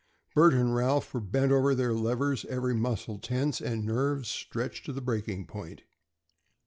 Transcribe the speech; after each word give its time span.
Bert 0.33 0.55
and 0.55 0.73
Ralph 0.73 1.13
were 1.13 1.19
bent 1.21 1.51
over 1.51 1.75
their 1.75 1.93
levers, 1.93 2.43
every 2.45 2.73
muscle 2.73 3.19
tense, 3.19 3.61
and 3.61 3.85
nerves 3.85 4.29
stretched 4.29 4.87
to 4.87 4.93
the 4.93 4.99
breaking 4.99 5.45
point. 5.45 5.83